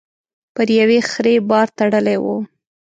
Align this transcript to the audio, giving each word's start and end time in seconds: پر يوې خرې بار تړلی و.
پر 0.55 0.67
يوې 0.79 0.99
خرې 1.09 1.35
بار 1.49 1.67
تړلی 1.77 2.17
و. 2.23 2.25